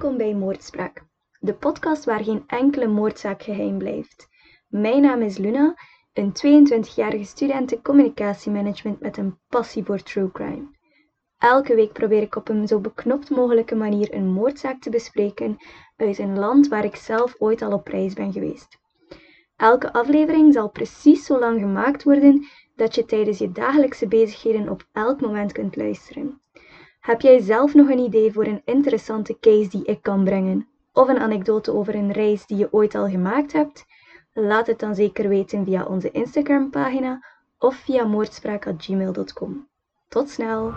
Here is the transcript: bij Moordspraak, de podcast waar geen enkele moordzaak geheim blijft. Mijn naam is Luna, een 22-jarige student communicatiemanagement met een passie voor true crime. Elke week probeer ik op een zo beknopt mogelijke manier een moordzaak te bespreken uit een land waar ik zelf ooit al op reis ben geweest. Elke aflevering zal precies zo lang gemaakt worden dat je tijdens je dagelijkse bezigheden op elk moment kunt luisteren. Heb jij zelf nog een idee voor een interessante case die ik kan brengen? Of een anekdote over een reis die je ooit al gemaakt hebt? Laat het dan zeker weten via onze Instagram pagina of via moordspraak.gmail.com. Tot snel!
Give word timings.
bij 0.00 0.34
Moordspraak, 0.34 1.02
de 1.38 1.54
podcast 1.54 2.04
waar 2.04 2.24
geen 2.24 2.44
enkele 2.46 2.86
moordzaak 2.86 3.42
geheim 3.42 3.78
blijft. 3.78 4.28
Mijn 4.68 5.02
naam 5.02 5.22
is 5.22 5.38
Luna, 5.38 5.74
een 6.12 6.32
22-jarige 6.32 7.24
student 7.24 7.82
communicatiemanagement 7.82 9.00
met 9.00 9.16
een 9.16 9.38
passie 9.48 9.84
voor 9.84 10.02
true 10.02 10.30
crime. 10.32 10.68
Elke 11.38 11.74
week 11.74 11.92
probeer 11.92 12.22
ik 12.22 12.36
op 12.36 12.48
een 12.48 12.68
zo 12.68 12.80
beknopt 12.80 13.30
mogelijke 13.30 13.74
manier 13.74 14.14
een 14.14 14.32
moordzaak 14.32 14.80
te 14.80 14.90
bespreken 14.90 15.56
uit 15.96 16.18
een 16.18 16.38
land 16.38 16.68
waar 16.68 16.84
ik 16.84 16.96
zelf 16.96 17.34
ooit 17.38 17.62
al 17.62 17.72
op 17.72 17.86
reis 17.86 18.14
ben 18.14 18.32
geweest. 18.32 18.78
Elke 19.56 19.92
aflevering 19.92 20.52
zal 20.52 20.70
precies 20.70 21.24
zo 21.24 21.38
lang 21.38 21.60
gemaakt 21.60 22.02
worden 22.04 22.46
dat 22.76 22.94
je 22.94 23.04
tijdens 23.04 23.38
je 23.38 23.52
dagelijkse 23.52 24.08
bezigheden 24.08 24.68
op 24.68 24.84
elk 24.92 25.20
moment 25.20 25.52
kunt 25.52 25.76
luisteren. 25.76 26.40
Heb 27.00 27.20
jij 27.20 27.40
zelf 27.40 27.74
nog 27.74 27.88
een 27.88 27.98
idee 27.98 28.32
voor 28.32 28.46
een 28.46 28.62
interessante 28.64 29.38
case 29.40 29.68
die 29.68 29.84
ik 29.84 30.02
kan 30.02 30.24
brengen? 30.24 30.68
Of 30.92 31.08
een 31.08 31.18
anekdote 31.18 31.72
over 31.72 31.94
een 31.94 32.12
reis 32.12 32.46
die 32.46 32.56
je 32.56 32.72
ooit 32.72 32.94
al 32.94 33.08
gemaakt 33.08 33.52
hebt? 33.52 33.86
Laat 34.32 34.66
het 34.66 34.78
dan 34.78 34.94
zeker 34.94 35.28
weten 35.28 35.64
via 35.64 35.84
onze 35.84 36.10
Instagram 36.10 36.70
pagina 36.70 37.24
of 37.58 37.74
via 37.74 38.04
moordspraak.gmail.com. 38.04 39.68
Tot 40.08 40.30
snel! 40.30 40.72